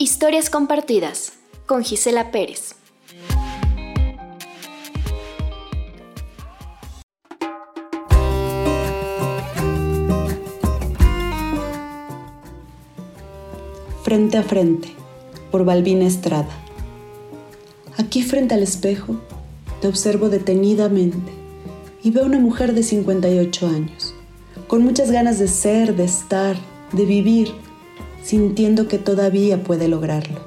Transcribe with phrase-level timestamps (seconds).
[0.00, 1.32] Historias compartidas
[1.66, 2.76] con Gisela Pérez.
[14.04, 14.94] Frente a frente,
[15.50, 16.46] por Balbina Estrada.
[17.96, 19.16] Aquí frente al espejo,
[19.80, 21.32] te observo detenidamente
[22.04, 24.14] y veo una mujer de 58 años,
[24.68, 26.56] con muchas ganas de ser, de estar,
[26.92, 27.52] de vivir,
[28.22, 30.40] sintiendo que todavía puede lograrlo,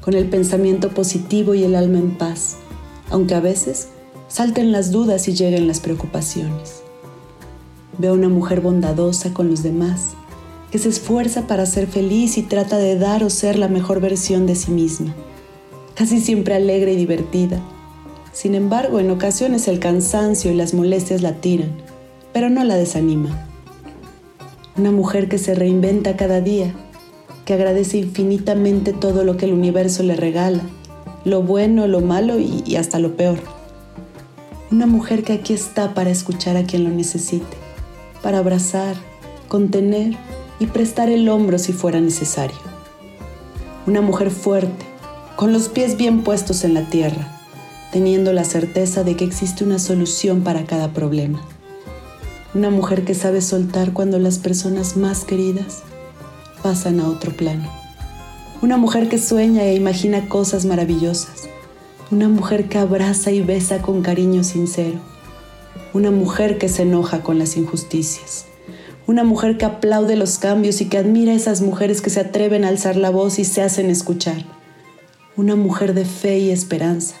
[0.00, 2.56] con el pensamiento positivo y el alma en paz,
[3.10, 3.88] aunque a veces
[4.28, 6.82] salten las dudas y lleguen las preocupaciones.
[7.98, 10.14] Veo una mujer bondadosa con los demás,
[10.70, 14.46] que se esfuerza para ser feliz y trata de dar o ser la mejor versión
[14.46, 15.14] de sí misma,
[15.94, 17.60] casi siempre alegre y divertida.
[18.32, 21.76] Sin embargo, en ocasiones el cansancio y las molestias la tiran,
[22.32, 23.46] pero no la desanima.
[24.74, 26.74] Una mujer que se reinventa cada día,
[27.44, 30.62] que agradece infinitamente todo lo que el universo le regala,
[31.24, 33.38] lo bueno, lo malo y, y hasta lo peor.
[34.70, 37.56] Una mujer que aquí está para escuchar a quien lo necesite,
[38.22, 38.96] para abrazar,
[39.48, 40.16] contener
[40.58, 42.56] y prestar el hombro si fuera necesario.
[43.86, 44.86] Una mujer fuerte,
[45.36, 47.40] con los pies bien puestos en la tierra,
[47.90, 51.42] teniendo la certeza de que existe una solución para cada problema.
[52.54, 55.82] Una mujer que sabe soltar cuando las personas más queridas
[56.62, 57.68] pasan a otro plano.
[58.60, 61.48] Una mujer que sueña e imagina cosas maravillosas.
[62.10, 64.98] Una mujer que abraza y besa con cariño sincero.
[65.92, 68.46] Una mujer que se enoja con las injusticias
[69.06, 72.64] una mujer que aplaude los cambios y que admira a esas mujeres que se atreven
[72.64, 74.44] a alzar la voz y se hacen escuchar.
[75.36, 77.16] Una mujer de fe y esperanza,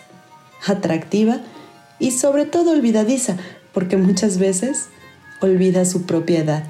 [0.66, 1.40] atractiva
[1.98, 3.36] y sobre todo olvidadiza,
[3.72, 4.86] porque muchas veces
[5.40, 6.64] olvida su propia edad.